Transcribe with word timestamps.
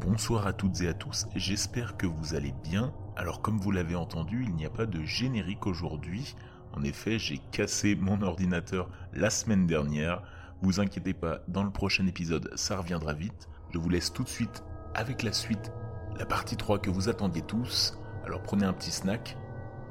Bonsoir 0.00 0.46
à 0.46 0.54
toutes 0.54 0.80
et 0.80 0.88
à 0.88 0.94
tous, 0.94 1.26
j'espère 1.36 1.98
que 1.98 2.06
vous 2.06 2.34
allez 2.34 2.54
bien. 2.64 2.90
Alors 3.16 3.42
comme 3.42 3.58
vous 3.58 3.70
l'avez 3.70 3.96
entendu, 3.96 4.44
il 4.44 4.54
n'y 4.54 4.64
a 4.64 4.70
pas 4.70 4.86
de 4.86 5.02
générique 5.02 5.66
aujourd'hui. 5.66 6.34
En 6.72 6.82
effet, 6.82 7.18
j'ai 7.18 7.38
cassé 7.52 7.94
mon 7.96 8.22
ordinateur 8.22 8.88
la 9.12 9.28
semaine 9.28 9.66
dernière. 9.66 10.22
Vous 10.62 10.80
inquiétez 10.80 11.12
pas, 11.12 11.40
dans 11.48 11.64
le 11.64 11.70
prochain 11.70 12.06
épisode, 12.06 12.50
ça 12.54 12.78
reviendra 12.78 13.12
vite. 13.12 13.50
Je 13.74 13.78
vous 13.78 13.90
laisse 13.90 14.10
tout 14.10 14.24
de 14.24 14.28
suite 14.28 14.64
avec 14.94 15.22
la 15.22 15.34
suite, 15.34 15.70
la 16.18 16.24
partie 16.24 16.56
3 16.56 16.78
que 16.78 16.90
vous 16.90 17.10
attendiez 17.10 17.42
tous. 17.42 17.98
Alors 18.24 18.42
prenez 18.42 18.64
un 18.64 18.72
petit 18.72 18.92
snack 18.92 19.36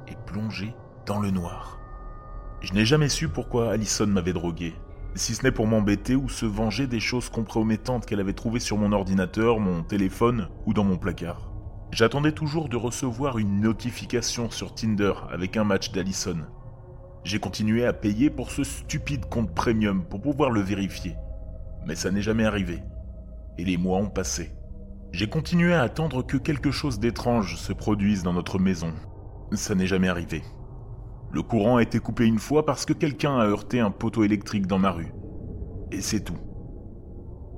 et 0.08 0.16
plongez 0.26 0.74
dans 1.06 1.20
le 1.20 1.30
noir. 1.30 1.80
Je 2.62 2.74
n'ai 2.74 2.84
jamais 2.84 3.10
su 3.10 3.30
pourquoi 3.30 3.72
Allison 3.72 4.08
m'avait 4.08 4.34
drogué 4.34 4.74
si 5.16 5.36
ce 5.36 5.44
n'est 5.44 5.52
pour 5.52 5.68
m'embêter 5.68 6.16
ou 6.16 6.30
se 6.30 6.46
venger 6.46 6.88
des 6.88 7.00
choses 7.00 7.30
compromettantes 7.30 8.06
qu'elle 8.06 8.20
avait 8.20 8.34
trouvées 8.34 8.60
sur 8.60 8.78
mon 8.78 8.92
ordinateur, 8.92 9.60
mon 9.60 9.84
téléphone 9.84 10.48
ou 10.66 10.74
dans 10.74 10.84
mon 10.84 10.98
placard. 10.98 11.52
J'attendais 11.92 12.32
toujours 12.32 12.70
de 12.70 12.78
recevoir 12.78 13.40
une 13.40 13.62
notification 13.62 14.52
sur 14.52 14.76
Tinder 14.76 15.14
avec 15.32 15.58
un 15.58 15.64
match 15.64 15.92
d'Allison. 15.92 16.38
J'ai 17.24 17.40
continué 17.40 17.86
à 17.86 17.94
payer 17.94 18.30
pour 18.30 18.52
ce 18.52 18.64
stupide 18.64 19.26
compte 19.26 19.54
premium 19.54 20.06
pour 20.06 20.22
pouvoir 20.22 20.52
le 20.52 20.62
vérifier. 20.62 21.16
Mais 21.86 21.96
ça 21.96 22.12
n'est 22.12 22.22
jamais 22.22 22.46
arrivé. 22.46 22.84
Et 23.58 23.66
les 23.66 23.78
mois 23.78 23.98
ont 23.98 24.10
passé. 24.10 24.52
J'ai 25.12 25.28
continué 25.28 25.74
à 25.74 25.82
attendre 25.82 26.22
que 26.26 26.38
quelque 26.38 26.72
chose 26.72 27.00
d'étrange 27.00 27.56
se 27.56 27.74
produise 27.74 28.22
dans 28.22 28.34
notre 28.34 28.60
maison. 28.60 28.94
Ça 29.54 29.74
n'est 29.74 29.88
jamais 29.88 30.08
arrivé. 30.08 30.44
Le 31.32 31.44
courant 31.44 31.78
a 31.78 31.84
été 31.84 32.00
coupé 32.00 32.26
une 32.26 32.40
fois 32.40 32.66
parce 32.66 32.86
que 32.86 32.94
quelqu'un 32.94 33.38
a 33.38 33.46
heurté 33.46 33.80
un 33.80 33.92
poteau 33.92 34.24
électrique 34.24 34.66
dans 34.66 34.80
ma 34.80 34.92
rue. 34.92 35.14
Et 35.92 36.02
c'est 36.02 36.22
tout. 36.22 36.38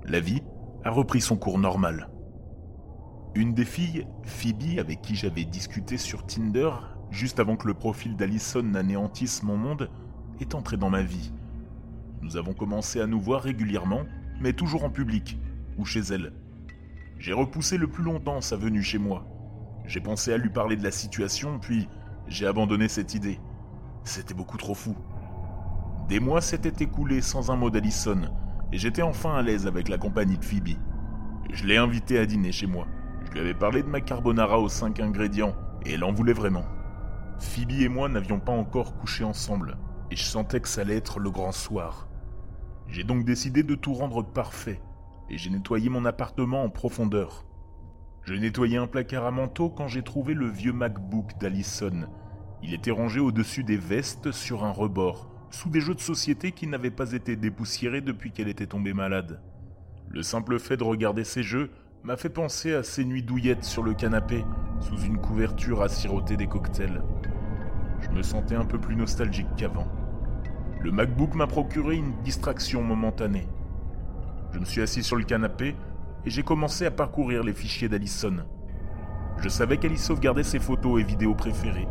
La 0.06 0.20
vie 0.20 0.42
a 0.84 0.92
repris 0.92 1.22
son 1.22 1.38
cours 1.38 1.58
normal. 1.58 2.10
Une 3.34 3.54
des 3.54 3.64
filles, 3.64 4.08
Phoebe, 4.24 4.78
avec 4.80 5.02
qui 5.02 5.16
j'avais 5.16 5.46
discuté 5.46 5.98
sur 5.98 6.26
Tinder, 6.26 6.70
juste 7.12 7.40
avant 7.40 7.56
que 7.56 7.68
le 7.68 7.74
profil 7.74 8.18
d'Allison 8.18 8.62
n'anéantisse 8.64 9.42
mon 9.42 9.56
monde, 9.56 9.90
est 10.42 10.54
entrée 10.54 10.76
dans 10.76 10.90
ma 10.90 11.02
vie. 11.02 11.32
Nous 12.22 12.36
avons 12.36 12.54
commencé 12.54 13.00
à 13.00 13.08
nous 13.08 13.22
voir 13.22 13.42
régulièrement, 13.42 14.02
mais 14.42 14.52
toujours 14.52 14.84
en 14.84 14.90
public, 14.90 15.40
ou 15.78 15.86
chez 15.86 16.02
elle. 16.12 16.34
J'ai 17.20 17.34
repoussé 17.34 17.78
le 17.78 17.88
plus 17.88 18.04
longtemps 18.04 18.42
sa 18.42 18.58
venue 18.58 18.84
chez 18.84 18.98
moi. 18.98 19.26
J'ai 19.86 20.02
pensé 20.02 20.34
à 20.34 20.38
lui 20.38 20.50
parler 20.50 20.76
de 20.76 20.84
la 20.84 20.92
situation, 20.92 21.58
puis 21.58 21.88
j'ai 22.28 22.48
abandonné 22.48 22.90
cette 22.90 23.14
idée. 23.14 23.40
C'était 24.04 24.34
beaucoup 24.34 24.58
trop 24.58 24.74
fou. 24.74 24.96
Des 26.08 26.20
mois 26.20 26.42
s'étaient 26.42 26.84
écoulés 26.84 27.22
sans 27.22 27.52
un 27.52 27.56
mot 27.56 27.70
d'Allison, 27.70 28.22
et 28.72 28.78
j'étais 28.78 29.04
enfin 29.04 29.36
à 29.36 29.42
l'aise 29.42 29.68
avec 29.68 29.90
la 29.90 29.98
compagnie 29.98 30.38
de 30.38 30.44
Phoebe. 30.44 30.78
Je 31.52 31.66
l'ai 31.66 31.78
invitée 31.78 32.18
à 32.18 32.26
dîner 32.26 32.52
chez 32.52 32.68
moi. 32.68 32.88
Je 33.26 33.32
lui 33.32 33.40
avais 33.42 33.54
parlé 33.54 33.84
de 33.84 33.88
ma 33.88 34.02
carbonara 34.02 34.60
aux 34.60 34.70
cinq 34.70 35.00
ingrédients, 35.00 35.56
et 35.86 35.94
elle 35.94 36.04
en 36.04 36.12
voulait 36.12 36.34
vraiment. 36.34 36.66
Phoebe 37.40 37.82
et 37.82 37.90
moi 37.90 38.10
n'avions 38.10 38.40
pas 38.40 38.52
encore 38.52 38.98
couché 38.98 39.24
ensemble, 39.24 39.78
et 40.10 40.16
je 40.16 40.24
sentais 40.24 40.60
que 40.60 40.68
ça 40.68 40.82
allait 40.82 40.98
être 40.98 41.20
le 41.20 41.30
grand 41.30 41.52
soir. 41.52 42.10
J'ai 42.88 43.04
donc 43.04 43.24
décidé 43.24 43.64
de 43.64 43.76
tout 43.76 43.94
rendre 43.94 44.24
parfait, 44.24 44.82
et 45.30 45.38
j'ai 45.38 45.50
nettoyé 45.50 45.90
mon 45.90 46.06
appartement 46.06 46.64
en 46.64 46.70
profondeur. 46.70 47.46
Je 48.24 48.34
nettoyais 48.34 48.78
un 48.78 48.88
placard 48.88 49.26
à 49.26 49.32
manteau 49.32 49.70
quand 49.70 49.88
j'ai 49.88 50.04
trouvé 50.04 50.34
le 50.34 50.48
vieux 50.48 50.74
MacBook 50.74 51.38
d'Allison, 51.40 52.08
il 52.64 52.74
était 52.74 52.92
rangé 52.92 53.20
au-dessus 53.20 53.64
des 53.64 53.78
vestes 53.78 54.32
sur 54.32 54.64
un 54.64 54.72
rebord, 54.72 55.30
sous 55.50 55.70
des 55.70 55.82
jeux 55.82 55.96
de 55.96 56.00
société 56.00 56.52
qui 56.52 56.68
n'avaient 56.68 56.92
pas 56.92 57.14
été 57.14 57.36
dépoussiérés 57.36 58.02
depuis 58.02 58.32
qu'elle 58.32 58.48
était 58.48 58.68
tombée 58.68 58.94
malade. 58.94 59.42
Le 60.10 60.24
simple 60.24 60.60
fait 60.60 60.78
de 60.78 60.84
regarder 60.84 61.24
ces 61.24 61.44
jeux 61.44 61.72
m'a 62.04 62.18
fait 62.18 62.30
penser 62.30 62.74
à 62.74 62.84
ces 62.84 63.06
nuits 63.06 63.24
douillettes 63.24 63.64
sur 63.64 63.84
le 63.84 63.94
canapé, 63.94 64.44
sous 64.80 64.98
une 65.02 65.18
couverture 65.18 65.82
à 65.82 65.90
siroter 65.90 66.38
des 66.38 66.48
cocktails. 66.48 67.02
Je 68.02 68.10
me 68.10 68.24
sentais 68.24 68.56
un 68.56 68.66
peu 68.66 68.80
plus 68.80 68.96
nostalgique 68.96 69.56
qu'avant. 69.58 69.88
Le 70.82 70.92
MacBook 70.92 71.36
m'a 71.36 71.48
procuré 71.48 71.96
une 71.96 72.14
distraction 72.24 72.82
momentanée. 72.82 73.48
Je 74.52 74.60
me 74.60 74.66
suis 74.66 74.82
assis 74.82 75.04
sur 75.04 75.16
le 75.16 75.24
canapé 75.24 75.76
et 76.26 76.30
j'ai 76.30 76.44
commencé 76.44 76.86
à 76.86 76.92
parcourir 76.92 77.44
les 77.44 77.54
fichiers 77.54 77.90
d'Allison. 77.90 78.46
Je 79.38 79.50
savais 79.50 79.78
qu'elle 79.78 79.94
y 79.94 79.98
sauvegardait 79.98 80.44
ses 80.44 80.60
photos 80.60 81.00
et 81.00 81.04
vidéos 81.04 81.36
préférées. 81.36 81.88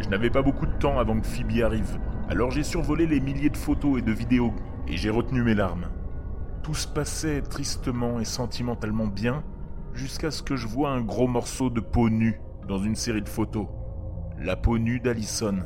Je 0.00 0.08
n'avais 0.08 0.30
pas 0.30 0.42
beaucoup 0.42 0.66
de 0.66 0.72
temps 0.72 0.98
avant 0.98 1.20
que 1.20 1.26
Phoebe 1.26 1.62
arrive, 1.62 1.98
alors 2.28 2.50
j'ai 2.50 2.62
survolé 2.62 3.06
les 3.06 3.20
milliers 3.20 3.50
de 3.50 3.56
photos 3.56 3.98
et 3.98 4.02
de 4.02 4.12
vidéos, 4.12 4.52
et 4.88 4.96
j'ai 4.96 5.10
retenu 5.10 5.42
mes 5.42 5.54
larmes. 5.54 5.88
Tout 6.62 6.74
se 6.74 6.88
passait 6.88 7.42
tristement 7.42 8.18
et 8.18 8.24
sentimentalement 8.24 9.06
bien, 9.06 9.44
jusqu'à 9.92 10.30
ce 10.30 10.42
que 10.42 10.56
je 10.56 10.66
vois 10.66 10.90
un 10.90 11.02
gros 11.02 11.28
morceau 11.28 11.70
de 11.70 11.80
peau 11.80 12.08
nue 12.08 12.40
dans 12.66 12.78
une 12.78 12.96
série 12.96 13.22
de 13.22 13.28
photos. 13.28 13.66
La 14.38 14.56
peau 14.56 14.78
nue 14.78 15.00
d'Allison. 15.00 15.58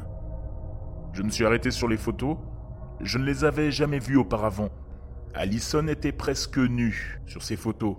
Je 1.13 1.23
me 1.23 1.31
suis 1.31 1.47
arrêté 1.47 1.71
sur 1.71 1.89
les 1.89 1.97
photos, 1.97 2.37
je 3.01 3.19
ne 3.19 3.25
les 3.25 3.45
avais 3.45 3.71
jamais 3.71 4.01
vues 4.01 4.17
auparavant. 4.17 4.71
Allison 5.33 5.87
était 5.87 6.13
presque 6.13 6.59
nue 6.59 7.21
sur 7.27 7.43
ces 7.43 7.57
photos, 7.57 7.97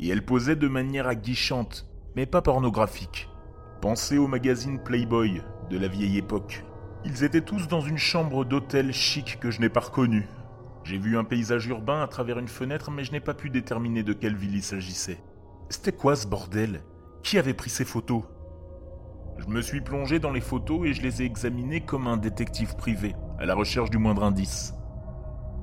et 0.00 0.08
elle 0.08 0.24
posait 0.24 0.56
de 0.56 0.68
manière 0.68 1.08
aguichante, 1.08 1.88
mais 2.14 2.26
pas 2.26 2.42
pornographique. 2.42 3.28
Pensez 3.80 4.18
au 4.18 4.26
magazine 4.26 4.80
Playboy 4.82 5.42
de 5.68 5.78
la 5.78 5.88
vieille 5.88 6.18
époque. 6.18 6.64
Ils 7.04 7.24
étaient 7.24 7.40
tous 7.40 7.68
dans 7.68 7.80
une 7.80 7.98
chambre 7.98 8.44
d'hôtel 8.44 8.92
chic 8.92 9.38
que 9.40 9.50
je 9.50 9.60
n'ai 9.60 9.68
pas 9.68 9.80
reconnue. 9.80 10.28
J'ai 10.84 10.98
vu 10.98 11.18
un 11.18 11.24
paysage 11.24 11.66
urbain 11.66 12.02
à 12.02 12.06
travers 12.08 12.38
une 12.38 12.48
fenêtre, 12.48 12.90
mais 12.90 13.04
je 13.04 13.12
n'ai 13.12 13.20
pas 13.20 13.34
pu 13.34 13.50
déterminer 13.50 14.02
de 14.02 14.12
quelle 14.12 14.36
ville 14.36 14.54
il 14.54 14.62
s'agissait. 14.62 15.18
C'était 15.68 15.92
quoi 15.92 16.16
ce 16.16 16.26
bordel? 16.26 16.80
Qui 17.22 17.38
avait 17.38 17.54
pris 17.54 17.70
ces 17.70 17.84
photos? 17.84 18.22
Je 19.38 19.46
me 19.46 19.60
suis 19.60 19.80
plongé 19.80 20.18
dans 20.18 20.32
les 20.32 20.40
photos 20.40 20.86
et 20.86 20.94
je 20.94 21.02
les 21.02 21.22
ai 21.22 21.24
examinées 21.24 21.82
comme 21.82 22.06
un 22.06 22.16
détective 22.16 22.74
privé, 22.74 23.14
à 23.38 23.46
la 23.46 23.54
recherche 23.54 23.90
du 23.90 23.98
moindre 23.98 24.24
indice. 24.24 24.74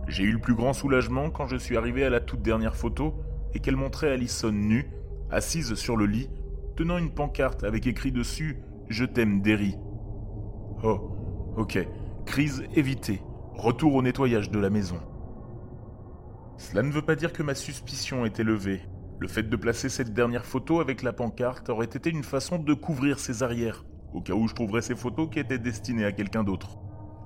J'ai 0.07 0.23
eu 0.23 0.31
le 0.31 0.39
plus 0.39 0.55
grand 0.55 0.73
soulagement 0.73 1.31
quand 1.31 1.47
je 1.47 1.57
suis 1.57 1.75
arrivé 1.75 2.05
à 2.05 2.09
la 2.09 2.21
toute 2.21 2.41
dernière 2.41 2.75
photo 2.75 3.15
et 3.53 3.59
qu'elle 3.59 3.75
montrait 3.75 4.11
Alison 4.11 4.51
nue, 4.51 4.89
assise 5.31 5.73
sur 5.73 5.97
le 5.97 6.05
lit, 6.05 6.29
tenant 6.75 6.97
une 6.97 7.11
pancarte 7.11 7.63
avec 7.63 7.87
écrit 7.87 8.11
dessus 8.11 8.59
Je 8.87 9.05
t'aime, 9.05 9.41
Derry. 9.41 9.75
Oh, 10.87 10.99
ok. 11.57 11.79
Crise 12.27 12.63
évitée. 12.75 13.19
Retour 13.55 13.95
au 13.95 14.03
nettoyage 14.03 14.51
de 14.51 14.59
la 14.59 14.69
maison. 14.69 14.99
Cela 16.57 16.83
ne 16.83 16.91
veut 16.91 17.01
pas 17.01 17.15
dire 17.15 17.33
que 17.33 17.41
ma 17.41 17.55
suspicion 17.55 18.23
était 18.23 18.43
levée. 18.43 18.81
Le 19.17 19.27
fait 19.27 19.49
de 19.49 19.55
placer 19.55 19.89
cette 19.89 20.13
dernière 20.13 20.45
photo 20.45 20.81
avec 20.81 21.01
la 21.01 21.11
pancarte 21.11 21.69
aurait 21.69 21.85
été 21.85 22.11
une 22.11 22.23
façon 22.23 22.59
de 22.59 22.73
couvrir 22.75 23.17
ses 23.17 23.41
arrières, 23.41 23.83
au 24.13 24.21
cas 24.21 24.35
où 24.35 24.47
je 24.47 24.53
trouverais 24.53 24.83
ces 24.83 24.93
photos 24.93 25.27
qui 25.31 25.39
étaient 25.39 25.57
destinées 25.57 26.05
à 26.05 26.11
quelqu'un 26.11 26.43
d'autre. 26.43 26.77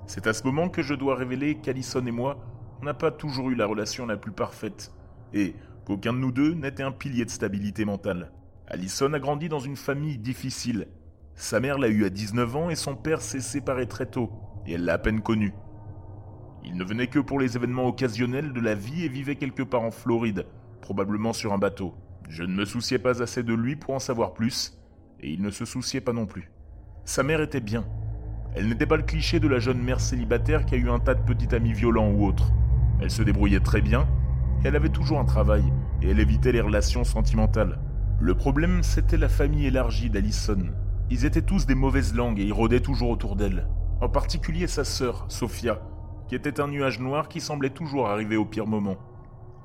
C'est 0.06 0.28
à 0.28 0.32
ce 0.32 0.46
moment 0.46 0.70
que 0.70 0.82
je 0.82 0.94
dois 0.94 1.16
révéler 1.16 1.56
qu'Alison 1.56 2.06
et 2.06 2.12
moi, 2.12 2.40
on 2.82 2.86
n'a 2.86 2.94
pas 2.94 3.12
toujours 3.12 3.50
eu 3.50 3.56
la 3.56 3.66
relation 3.66 4.06
la 4.06 4.16
plus 4.16 4.32
parfaite, 4.32 4.94
et 5.34 5.54
qu'aucun 5.86 6.14
de 6.14 6.20
nous 6.20 6.32
deux 6.32 6.54
n'était 6.54 6.84
un 6.84 6.94
pilier 6.94 7.26
de 7.26 7.30
stabilité 7.30 7.84
mentale. 7.84 8.32
Allison 8.68 9.12
a 9.12 9.20
grandi 9.20 9.50
dans 9.50 9.60
une 9.60 9.76
famille 9.76 10.18
difficile. 10.18 10.88
Sa 11.40 11.62
mère 11.62 11.78
l'a 11.78 11.88
eu 11.88 12.04
à 12.04 12.10
19 12.10 12.56
ans 12.58 12.70
et 12.70 12.76
son 12.76 12.98
père 12.98 13.22
s'est 13.22 13.40
séparé 13.40 13.88
très 13.88 14.06
tôt, 14.06 14.30
et 14.68 14.74
elle 14.74 14.84
l'a 14.84 14.96
à 14.96 14.98
peine 14.98 15.22
connu. 15.22 15.54
Il 16.66 16.76
ne 16.76 16.84
venait 16.84 17.08
que 17.08 17.20
pour 17.20 17.40
les 17.40 17.56
événements 17.56 17.88
occasionnels 17.88 18.52
de 18.52 18.60
la 18.60 18.76
vie 18.76 19.06
et 19.06 19.08
vivait 19.08 19.38
quelque 19.38 19.64
part 19.64 19.84
en 19.84 19.90
Floride, 19.90 20.46
probablement 20.82 21.32
sur 21.32 21.54
un 21.54 21.58
bateau. 21.58 21.96
Je 22.28 22.44
ne 22.44 22.54
me 22.54 22.66
souciais 22.66 23.00
pas 23.00 23.24
assez 23.24 23.42
de 23.42 23.54
lui 23.54 23.78
pour 23.78 23.94
en 23.94 24.00
savoir 24.00 24.34
plus, 24.34 24.78
et 25.22 25.32
il 25.32 25.42
ne 25.42 25.50
se 25.50 25.64
souciait 25.64 26.02
pas 26.02 26.12
non 26.12 26.26
plus. 26.26 26.52
Sa 27.06 27.24
mère 27.24 27.40
était 27.40 27.62
bien. 27.62 27.86
Elle 28.54 28.68
n'était 28.68 28.86
pas 28.86 28.98
le 28.98 29.04
cliché 29.04 29.40
de 29.40 29.48
la 29.48 29.60
jeune 29.60 29.82
mère 29.82 30.02
célibataire 30.02 30.66
qui 30.66 30.76
a 30.76 30.78
eu 30.78 30.90
un 30.90 31.00
tas 31.00 31.16
de 31.16 31.24
petits 31.24 31.56
amis 31.56 31.72
violents 31.72 32.12
ou 32.12 32.26
autres. 32.26 32.52
Elle 33.00 33.12
se 33.12 33.24
débrouillait 33.24 33.62
très 33.62 33.80
bien, 33.80 34.10
et 34.62 34.68
elle 34.68 34.76
avait 34.76 34.90
toujours 34.90 35.20
un 35.20 35.26
travail, 35.26 35.64
et 36.02 36.10
elle 36.10 36.20
évitait 36.20 36.52
les 36.52 36.60
relations 36.60 37.06
sentimentales. 37.06 37.80
Le 38.20 38.36
problème, 38.36 38.84
c'était 38.84 39.16
la 39.16 39.30
famille 39.30 39.68
élargie 39.68 40.10
d'Alison. 40.10 40.74
Ils 41.12 41.26
étaient 41.26 41.42
tous 41.42 41.66
des 41.66 41.76
mauvaises 41.76 42.14
langues 42.14 42.40
et 42.40 42.44
ils 42.44 42.54
rôdaient 42.54 42.82
toujours 42.82 43.10
autour 43.10 43.36
d'elle. 43.36 43.68
En 44.02 44.10
particulier 44.10 44.68
sa 44.68 44.84
sœur, 44.84 45.26
Sophia, 45.28 45.82
qui 46.28 46.36
était 46.36 46.60
un 46.60 46.68
nuage 46.68 47.00
noir 47.00 47.28
qui 47.28 47.42
semblait 47.42 47.72
toujours 47.72 48.08
arriver 48.08 48.38
au 48.38 48.46
pire 48.46 48.68
moment. 48.68 48.98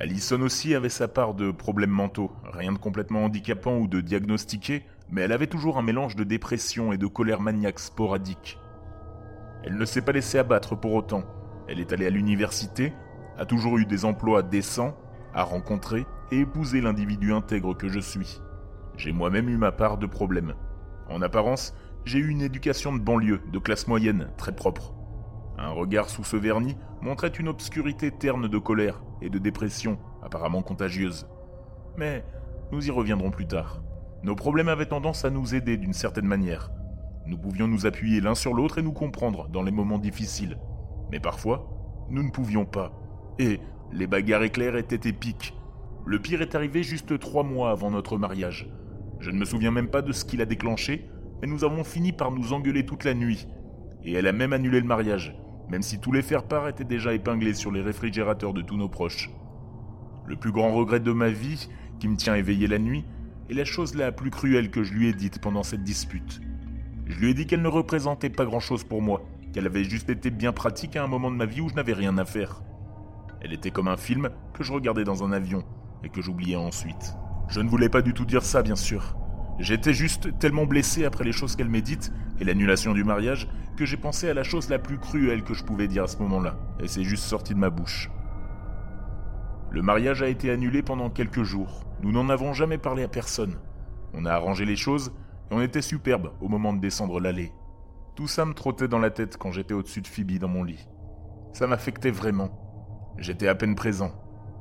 Alison 0.01 0.41
aussi 0.41 0.75
avait 0.75 0.89
sa 0.89 1.07
part 1.07 1.35
de 1.35 1.51
problèmes 1.51 1.91
mentaux, 1.91 2.33
rien 2.45 2.73
de 2.73 2.79
complètement 2.79 3.25
handicapant 3.25 3.77
ou 3.77 3.87
de 3.87 4.01
diagnostiqué, 4.01 4.85
mais 5.11 5.21
elle 5.21 5.33
avait 5.33 5.47
toujours 5.47 5.79
un 5.79 5.83
mélange 5.83 6.17
de 6.17 6.25
dépression 6.25 6.93
et 6.93 6.99
de 6.99 7.07
colère 7.07 7.41
maniaque 7.41 7.79
sporadique. 7.79 8.59
Elle 9.63 9.77
ne 9.77 9.85
s'est 9.85 10.03
pas 10.03 10.13
laissée 10.13 10.39
abattre 10.39 10.75
pour 10.75 10.95
autant. 10.95 11.25
Elle 11.69 11.79
est 11.79 11.93
allée 11.93 12.07
à 12.07 12.11
l'université, 12.11 12.93
a 13.39 13.45
toujours 13.45 13.79
eu 13.79 13.87
des 13.87 14.05
emplois 14.05 14.43
décents, 14.43 14.97
a 15.35 15.43
rencontré 15.43 16.07
et 16.33 16.41
épousé 16.41 16.81
l'individu 16.81 17.33
intègre 17.33 17.77
que 17.77 17.89
je 17.89 18.01
suis 18.01 18.41
j'ai 18.97 19.13
moi-même 19.13 19.49
eu 19.49 19.57
ma 19.57 19.73
part 19.73 19.99
de 19.99 20.07
problèmes. 20.07 20.55
En 21.09 21.23
apparence, 21.23 21.75
j'ai 22.05 22.19
eu 22.19 22.29
une 22.29 22.43
éducation 22.43 22.93
de 22.93 23.01
banlieue, 23.01 23.41
de 23.53 23.59
classe 23.59 23.87
moyenne, 23.87 24.31
très 24.37 24.55
propre. 24.55 24.95
Un 25.59 25.71
regard 25.71 26.11
sous 26.11 26.25
ce 26.25 26.37
vernis 26.37 26.77
montrait 27.01 27.29
une 27.29 27.49
obscurité 27.49 28.11
terne 28.11 28.49
de 28.49 28.59
colère 28.59 29.03
et 29.23 29.31
de 29.31 29.39
dépression, 29.39 29.99
apparemment 30.23 30.63
contagieuse. 30.63 31.27
Mais 31.97 32.25
nous 32.73 32.87
y 32.87 32.91
reviendrons 32.91 33.31
plus 33.31 33.47
tard. 33.47 33.83
Nos 34.23 34.35
problèmes 34.35 34.69
avaient 34.69 34.87
tendance 34.87 35.25
à 35.25 35.31
nous 35.31 35.55
aider 35.55 35.77
d'une 35.77 35.93
certaine 35.93 36.27
manière. 36.27 36.71
Nous 37.27 37.39
pouvions 37.39 37.69
nous 37.69 37.87
appuyer 37.87 38.21
l'un 38.21 38.35
sur 38.35 38.55
l'autre 38.55 38.79
et 38.79 38.83
nous 38.83 38.93
comprendre 38.93 39.49
dans 39.49 39.63
les 39.63 39.71
moments 39.71 39.99
difficiles. 39.99 40.59
Mais 41.11 41.21
parfois, 41.21 41.69
nous 42.11 42.23
ne 42.23 42.31
pouvions 42.31 42.65
pas. 42.65 42.93
Et 43.39 43.61
les 43.93 44.07
bagarres 44.07 44.43
éclairs 44.43 44.77
étaient 44.77 45.09
épiques. 45.09 45.55
Le 46.07 46.19
pire 46.19 46.43
est 46.43 46.55
arrivé 46.55 46.83
juste 46.83 47.19
trois 47.19 47.45
mois 47.45 47.71
avant 47.71 47.91
notre 47.91 48.19
mariage. 48.19 48.69
Je 49.25 49.31
ne 49.31 49.39
me 49.39 49.47
souviens 49.47 49.71
même 49.71 49.89
pas 49.89 50.03
de 50.03 50.13
ce 50.13 50.23
qui 50.23 50.37
l'a 50.37 50.45
déclenché, 50.45 51.09
mais 51.41 51.49
nous 51.49 51.65
avons 51.65 51.83
fini 51.83 52.13
par 52.13 52.31
nous 52.31 52.53
engueuler 52.53 52.85
toute 52.85 53.05
la 53.05 53.15
nuit. 53.15 53.47
Et 54.05 54.13
elle 54.13 54.27
a 54.27 54.33
même 54.33 54.53
annulé 54.53 54.79
le 54.79 54.87
mariage, 54.87 55.35
même 55.71 55.81
si 55.81 55.99
tous 55.99 56.13
les 56.13 56.21
faire-part 56.21 56.69
étaient 56.69 56.85
déjà 56.85 57.15
épinglés 57.15 57.55
sur 57.55 57.73
les 57.73 57.81
réfrigérateurs 57.81 58.53
de 58.53 58.61
tous 58.61 58.77
nos 58.77 58.91
proches. 58.91 59.31
Le 60.27 60.37
plus 60.37 60.53
grand 60.53 60.75
regret 60.75 61.01
de 61.01 61.11
ma 61.11 61.31
vie, 61.31 61.71
qui 62.01 62.09
me 62.09 62.17
tient 62.17 62.35
éveillé 62.35 62.67
la 62.67 62.79
nuit, 62.79 63.07
est 63.49 63.55
la 63.55 63.65
chose 63.65 63.95
la 63.95 64.13
plus 64.13 64.29
cruelle 64.29 64.71
que 64.71 64.83
je 64.83 64.93
lui 64.93 65.09
ai 65.09 65.15
dite 65.15 65.41
pendant 65.41 65.63
cette 65.63 65.85
dispute. 65.85 66.43
Je 67.07 67.19
lui 67.19 67.31
ai 67.31 67.35
dit 67.35 67.47
qu'elle 67.47 67.63
ne 67.63 67.69
représentait 67.69 68.29
pas 68.29 68.45
grand-chose 68.45 68.85
pour 68.85 69.01
moi, 69.01 69.23
qu'elle 69.55 69.65
avait 69.65 69.85
juste 69.85 70.11
été 70.11 70.29
bien 70.29 70.53
pratique 70.53 70.97
à 70.97 71.03
un 71.03 71.09
moment 71.09 71.31
de 71.31 71.37
ma 71.37 71.47
vie 71.47 71.63
où 71.63 71.71
je 71.71 71.75
n'avais 71.77 71.95
rien 71.95 72.19
à 72.19 72.27
faire. 72.27 72.63
Elle 73.41 73.55
était 73.55 73.71
comme 73.71 73.89
un 73.89 73.97
film 73.97 74.29
que 74.53 74.63
je 74.63 74.73
regardais 74.75 75.05
dans 75.05 75.25
un 75.25 75.33
avion 75.33 75.65
et 76.03 76.11
que 76.11 76.21
j'oubliais 76.21 76.57
ensuite. 76.57 77.17
Je 77.49 77.61
ne 77.61 77.69
voulais 77.69 77.89
pas 77.89 78.03
du 78.03 78.15
tout 78.15 78.25
dire 78.25 78.43
ça, 78.43 78.63
bien 78.63 78.77
sûr. 78.77 79.17
J'étais 79.59 79.93
juste 79.93 80.39
tellement 80.39 80.67
blessé 80.67 81.05
après 81.05 81.25
les 81.25 81.33
choses 81.33 81.55
qu'elle 81.55 81.69
m'ait 81.69 81.83
dites 81.83 82.13
et 82.41 82.45
l'annulation 82.45 82.93
du 82.93 83.05
mariage 83.05 83.49
que 83.77 83.87
j'ai 83.87 83.97
pensé 83.97 84.29
à 84.29 84.35
la 84.35 84.43
chose 84.43 84.69
la 84.69 84.79
plus 84.79 84.99
cruelle 84.99 85.45
que 85.45 85.55
je 85.55 85.65
pouvais 85.65 85.89
dire 85.89 86.05
à 86.05 86.09
ce 86.09 86.19
moment-là, 86.19 86.57
et 86.81 86.89
c'est 86.89 87.05
juste 87.05 87.25
sorti 87.25 87.55
de 87.55 87.59
ma 87.59 87.71
bouche. 87.71 88.11
Le 89.71 89.83
mariage 89.83 90.23
a 90.23 90.29
été 90.29 90.51
annulé 90.51 90.83
pendant 90.83 91.11
quelques 91.11 91.43
jours. 91.43 91.85
Nous 92.03 92.13
n'en 92.13 92.29
avons 92.29 92.53
jamais 92.53 92.79
parlé 92.79 93.03
à 93.03 93.09
personne. 93.09 93.57
On 94.13 94.25
a 94.25 94.33
arrangé 94.33 94.65
les 94.65 94.77
choses 94.77 95.13
et 95.51 95.55
on 95.55 95.61
était 95.61 95.83
superbe 95.83 96.33
au 96.41 96.49
moment 96.49 96.73
de 96.73 96.81
descendre 96.81 97.19
l'allée. 97.19 97.53
Tout 98.15 98.29
ça 98.29 98.45
me 98.45 98.55
trottait 98.55 98.87
dans 98.87 99.01
la 99.01 99.11
tête 99.11 99.37
quand 99.37 99.51
j'étais 99.51 99.75
au-dessus 99.75 100.01
de 100.01 100.07
Phoebe 100.07 100.39
dans 100.39 100.49
mon 100.49 100.63
lit. 100.63 100.87
Ça 101.53 101.67
m'affectait 101.67 102.13
vraiment. 102.13 102.51
J'étais 103.19 103.49
à 103.49 103.57
peine 103.57 103.75
présent. 103.75 104.13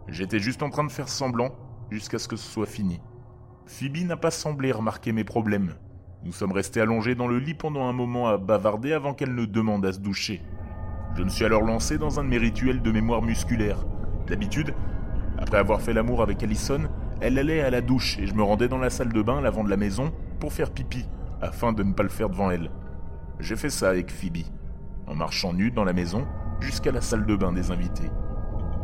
J'étais 0.07 0.39
juste 0.39 0.63
en 0.63 0.71
train 0.71 0.83
de 0.83 0.91
faire 0.91 1.09
semblant 1.09 1.55
jusqu'à 1.89 2.19
ce 2.19 2.27
que 2.27 2.35
ce 2.35 2.49
soit 2.49 2.65
fini. 2.65 2.99
Phoebe 3.65 4.05
n'a 4.05 4.17
pas 4.17 4.31
semblé 4.31 4.71
remarquer 4.71 5.11
mes 5.11 5.23
problèmes. 5.23 5.75
Nous 6.25 6.31
sommes 6.31 6.51
restés 6.51 6.81
allongés 6.81 7.15
dans 7.15 7.27
le 7.27 7.39
lit 7.39 7.53
pendant 7.53 7.87
un 7.87 7.93
moment 7.93 8.27
à 8.27 8.37
bavarder 8.37 8.93
avant 8.93 9.13
qu'elle 9.13 9.35
ne 9.35 9.45
demande 9.45 9.85
à 9.85 9.93
se 9.93 9.99
doucher. 9.99 10.41
Je 11.15 11.23
me 11.23 11.29
suis 11.29 11.45
alors 11.45 11.61
lancé 11.61 11.97
dans 11.97 12.19
un 12.19 12.23
de 12.23 12.29
mes 12.29 12.37
rituels 12.37 12.81
de 12.81 12.91
mémoire 12.91 13.21
musculaire. 13.21 13.85
D'habitude, 14.27 14.73
après 15.37 15.57
avoir 15.57 15.81
fait 15.81 15.93
l'amour 15.93 16.21
avec 16.21 16.41
Allison, 16.41 16.89
elle 17.21 17.37
allait 17.37 17.61
à 17.61 17.69
la 17.69 17.81
douche 17.81 18.17
et 18.19 18.27
je 18.27 18.33
me 18.33 18.43
rendais 18.43 18.67
dans 18.67 18.77
la 18.77 18.89
salle 18.89 19.13
de 19.13 19.21
bain 19.21 19.41
l'avant 19.41 19.63
de 19.63 19.69
la 19.69 19.77
maison 19.77 20.11
pour 20.39 20.53
faire 20.53 20.71
pipi, 20.71 21.05
afin 21.41 21.73
de 21.73 21.83
ne 21.83 21.93
pas 21.93 22.03
le 22.03 22.09
faire 22.09 22.29
devant 22.29 22.51
elle. 22.51 22.71
J'ai 23.39 23.55
fait 23.55 23.69
ça 23.69 23.89
avec 23.89 24.11
Phoebe, 24.11 24.45
en 25.07 25.15
marchant 25.15 25.53
nu 25.53 25.71
dans 25.71 25.83
la 25.83 25.93
maison 25.93 26.25
jusqu'à 26.59 26.91
la 26.91 27.01
salle 27.01 27.25
de 27.25 27.35
bain 27.35 27.51
des 27.51 27.71
invités. 27.71 28.09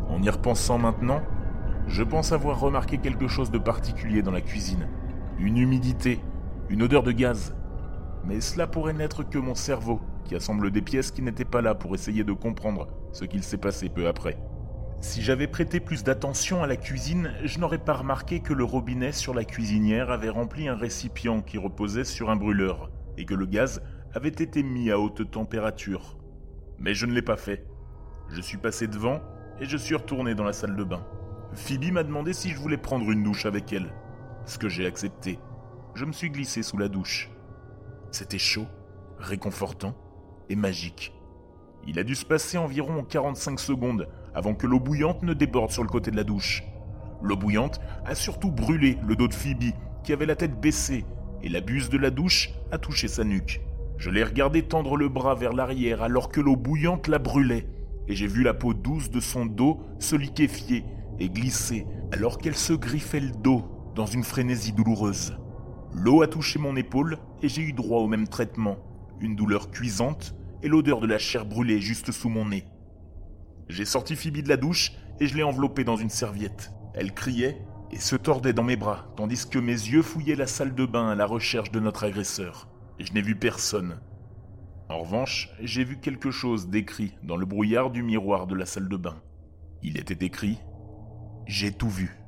En 0.09 0.21
y 0.21 0.29
repensant 0.29 0.77
maintenant, 0.77 1.21
je 1.89 2.03
pense 2.03 2.31
avoir 2.31 2.59
remarqué 2.59 2.99
quelque 2.99 3.27
chose 3.27 3.49
de 3.49 3.57
particulier 3.57 4.21
dans 4.21 4.31
la 4.31 4.41
cuisine. 4.41 4.87
Une 5.39 5.57
humidité, 5.57 6.19
une 6.69 6.83
odeur 6.83 7.01
de 7.01 7.11
gaz. 7.11 7.55
Mais 8.25 8.41
cela 8.41 8.67
pourrait 8.67 8.93
n'être 8.93 9.23
que 9.23 9.39
mon 9.39 9.55
cerveau, 9.55 9.99
qui 10.23 10.35
assemble 10.35 10.69
des 10.69 10.83
pièces 10.83 11.09
qui 11.09 11.23
n'étaient 11.23 11.45
pas 11.45 11.61
là 11.61 11.73
pour 11.73 11.95
essayer 11.95 12.23
de 12.23 12.31
comprendre 12.31 12.87
ce 13.11 13.25
qu'il 13.25 13.43
s'est 13.43 13.57
passé 13.57 13.89
peu 13.89 14.07
après. 14.07 14.37
Si 15.01 15.23
j'avais 15.23 15.47
prêté 15.47 15.79
plus 15.79 16.03
d'attention 16.03 16.61
à 16.61 16.67
la 16.67 16.75
cuisine, 16.75 17.31
je 17.43 17.57
n'aurais 17.57 17.79
pas 17.79 17.93
remarqué 17.93 18.41
que 18.41 18.53
le 18.53 18.63
robinet 18.63 19.11
sur 19.11 19.33
la 19.33 19.43
cuisinière 19.43 20.11
avait 20.11 20.29
rempli 20.29 20.67
un 20.67 20.75
récipient 20.75 21.41
qui 21.41 21.57
reposait 21.57 22.03
sur 22.03 22.29
un 22.29 22.35
brûleur, 22.35 22.91
et 23.17 23.25
que 23.25 23.33
le 23.33 23.47
gaz 23.47 23.81
avait 24.13 24.29
été 24.29 24.61
mis 24.61 24.91
à 24.91 24.99
haute 24.99 25.31
température. 25.31 26.19
Mais 26.77 26.93
je 26.93 27.07
ne 27.07 27.13
l'ai 27.13 27.23
pas 27.23 27.37
fait. 27.37 27.65
Je 28.29 28.41
suis 28.41 28.57
passé 28.57 28.85
devant 28.85 29.21
et 29.59 29.65
je 29.65 29.77
suis 29.77 29.95
retourné 29.95 30.35
dans 30.35 30.43
la 30.43 30.53
salle 30.53 30.75
de 30.75 30.83
bain. 30.83 31.03
Phoebe 31.53 31.91
m'a 31.91 32.03
demandé 32.03 32.33
si 32.33 32.49
je 32.49 32.57
voulais 32.57 32.77
prendre 32.77 33.09
une 33.11 33.23
douche 33.23 33.45
avec 33.45 33.73
elle, 33.73 33.91
ce 34.45 34.57
que 34.57 34.69
j'ai 34.69 34.85
accepté. 34.85 35.39
Je 35.95 36.05
me 36.05 36.11
suis 36.11 36.29
glissé 36.29 36.61
sous 36.61 36.77
la 36.77 36.87
douche. 36.87 37.29
C'était 38.11 38.37
chaud, 38.37 38.67
réconfortant 39.17 39.95
et 40.49 40.55
magique. 40.55 41.13
Il 41.87 41.97
a 41.97 42.03
dû 42.03 42.15
se 42.15 42.25
passer 42.25 42.57
environ 42.57 43.03
45 43.03 43.59
secondes 43.59 44.07
avant 44.35 44.53
que 44.53 44.67
l'eau 44.67 44.79
bouillante 44.79 45.23
ne 45.23 45.33
déborde 45.33 45.71
sur 45.71 45.83
le 45.83 45.89
côté 45.89 46.11
de 46.11 46.15
la 46.15 46.23
douche. 46.23 46.63
L'eau 47.21 47.35
bouillante 47.35 47.81
a 48.05 48.15
surtout 48.15 48.51
brûlé 48.51 48.97
le 49.05 49.15
dos 49.15 49.27
de 49.27 49.33
Phoebe, 49.33 49.73
qui 50.03 50.13
avait 50.13 50.25
la 50.25 50.35
tête 50.35 50.59
baissée, 50.59 51.03
et 51.41 51.49
la 51.49 51.61
buse 51.61 51.89
de 51.89 51.97
la 51.97 52.11
douche 52.11 52.51
a 52.71 52.77
touché 52.77 53.07
sa 53.07 53.23
nuque. 53.23 53.61
Je 53.97 54.09
l'ai 54.09 54.23
regardé 54.23 54.63
tendre 54.63 54.95
le 54.97 55.09
bras 55.09 55.35
vers 55.35 55.53
l'arrière 55.53 56.03
alors 56.03 56.29
que 56.29 56.39
l'eau 56.39 56.55
bouillante 56.55 57.07
la 57.07 57.17
brûlait, 57.17 57.67
et 58.07 58.15
j'ai 58.15 58.27
vu 58.27 58.43
la 58.43 58.53
peau 58.53 58.73
douce 58.73 59.09
de 59.09 59.19
son 59.19 59.45
dos 59.45 59.81
se 59.99 60.15
liquéfier 60.15 60.85
et 61.19 61.29
glisser 61.29 61.85
alors 62.11 62.37
qu'elle 62.37 62.55
se 62.55 62.73
griffait 62.73 63.19
le 63.19 63.31
dos 63.31 63.91
dans 63.95 64.05
une 64.05 64.23
frénésie 64.23 64.73
douloureuse. 64.73 65.37
L'eau 65.93 66.21
a 66.21 66.27
touché 66.27 66.59
mon 66.59 66.75
épaule 66.75 67.17
et 67.41 67.49
j'ai 67.49 67.61
eu 67.61 67.73
droit 67.73 67.99
au 67.99 68.07
même 68.07 68.27
traitement, 68.27 68.77
une 69.19 69.35
douleur 69.35 69.71
cuisante 69.71 70.35
et 70.61 70.67
l'odeur 70.67 70.99
de 70.99 71.07
la 71.07 71.17
chair 71.17 71.45
brûlée 71.45 71.79
juste 71.79 72.11
sous 72.11 72.29
mon 72.29 72.45
nez. 72.45 72.65
J'ai 73.69 73.85
sorti 73.85 74.15
Phoebe 74.15 74.41
de 74.41 74.49
la 74.49 74.57
douche 74.57 74.93
et 75.19 75.27
je 75.27 75.35
l'ai 75.35 75.43
enveloppée 75.43 75.83
dans 75.83 75.95
une 75.95 76.09
serviette. 76.09 76.71
Elle 76.93 77.13
criait 77.13 77.61
et 77.91 77.99
se 77.99 78.15
tordait 78.15 78.53
dans 78.53 78.63
mes 78.63 78.75
bras, 78.75 79.11
tandis 79.15 79.47
que 79.47 79.59
mes 79.59 79.71
yeux 79.71 80.01
fouillaient 80.01 80.35
la 80.35 80.47
salle 80.47 80.75
de 80.75 80.85
bain 80.85 81.09
à 81.09 81.15
la 81.15 81.25
recherche 81.25 81.71
de 81.71 81.79
notre 81.79 82.03
agresseur. 82.03 82.67
Et 82.99 83.05
je 83.05 83.13
n'ai 83.13 83.21
vu 83.21 83.35
personne. 83.35 83.99
En 84.89 84.99
revanche, 84.99 85.49
j'ai 85.61 85.83
vu 85.83 85.97
quelque 85.97 86.31
chose 86.31 86.67
d'écrit 86.69 87.13
dans 87.23 87.37
le 87.37 87.45
brouillard 87.45 87.91
du 87.91 88.03
miroir 88.03 88.47
de 88.47 88.55
la 88.55 88.65
salle 88.65 88.89
de 88.89 88.97
bain. 88.97 89.21
Il 89.81 89.97
était 89.97 90.25
écrit 90.25 90.57
J'ai 91.49 91.71
tout 91.71 91.89
vu. 91.89 92.18